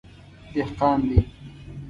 _دهقان 0.53 0.99
دی. 1.09 1.17